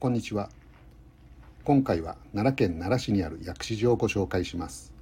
[0.00, 0.48] こんにちは。
[1.64, 4.92] 今回は奈良県奈良市にある薬師寺をご紹介します。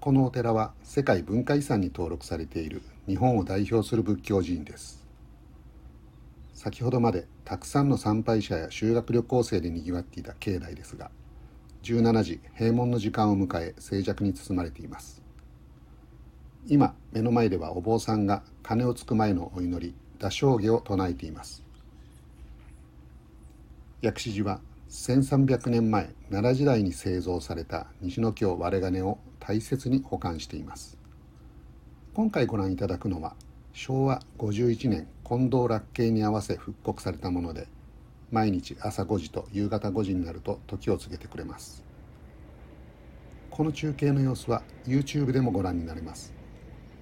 [0.00, 5.02] このお寺は世界文化遺産に登録されている日本を代表する仏教寺院です。
[6.52, 11.10] 先ほどまでたくさんの参拝者や修学旅行生でにぎわっていた境内ですが
[11.82, 15.22] 17時閉門の時間を迎え静寂に包まれています。
[16.66, 21.71] 今目の前ではお坊さんが鐘をつく前のお祈り打正下を唱えています。
[24.02, 30.98] 薬師寺は1300年前奈良時代に製造された西の京割れ金を大切に保管しています。
[32.12, 33.36] 今回ご覧いただくのは
[33.72, 37.68] 昭和51年近藤落慶に合わせ復刻されたもので
[38.32, 41.84] 毎日朝5時と夕方5時になると時を告げてくれます。
[43.50, 46.34] この中継の様子は YouTube でもご覧になれます。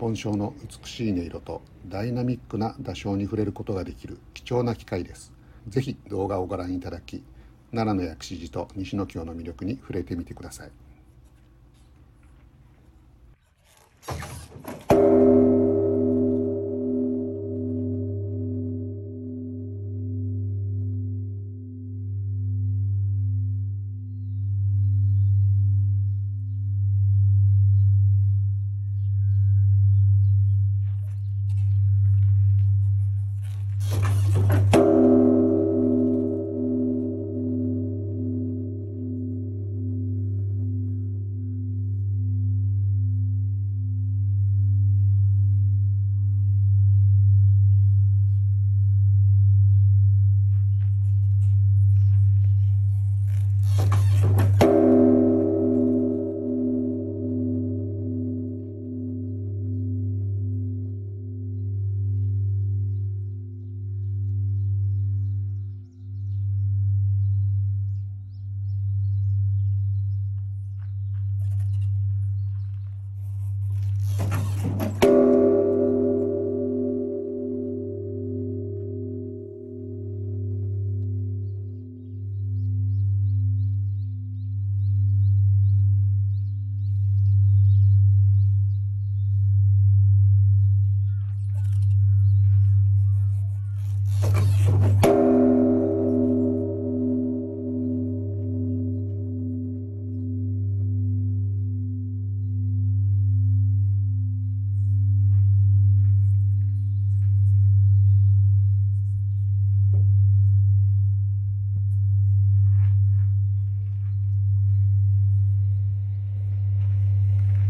[0.00, 0.52] 梵鐘の
[0.82, 5.37] 美しい音色とダイナミックな打鐘に触れることができる貴重な機会です。
[5.68, 7.26] ぜひ動画をご覧いただき、
[7.72, 10.72] 奈良の薬師寺と西の京の魅力に触れてみてください。